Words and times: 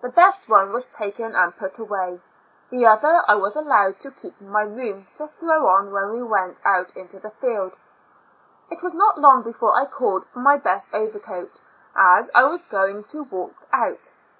The 0.00 0.08
best 0.10 0.48
one 0.48 0.72
was 0.72 0.84
taken 0.84 1.34
and 1.34 1.56
put 1.56 1.76
away; 1.80 2.20
the 2.70 2.86
other 2.86 3.24
I 3.26 3.34
was 3.34 3.56
allowed 3.56 3.98
to 3.98 4.12
keep 4.12 4.40
in 4.40 4.48
my 4.48 4.62
room 4.62 5.08
to 5.16 5.26
throw 5.26 5.66
on 5.66 5.90
when 5.90 6.10
we 6.12 6.22
went 6.22 6.64
out 6.64 6.96
in 6.96 7.08
the 7.08 7.32
field. 7.32 7.76
It 8.70 8.84
was 8.84 8.94
not 8.94 9.18
long 9.18 9.42
before 9.42 9.74
I 9.74 9.86
called 9.86 10.28
for 10.28 10.38
my 10.38 10.56
best 10.56 10.90
overcoat, 10.94 11.58
as 11.96 12.30
I 12.32 12.44
was 12.44 12.62
going 12.62 13.02
to 13.10 13.24
walk 13.24 13.66
out. 13.72 14.10